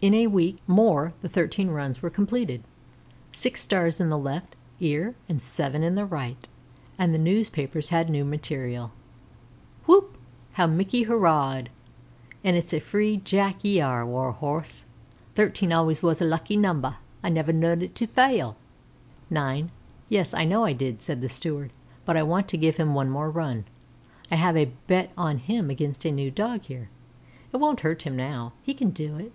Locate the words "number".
16.56-16.98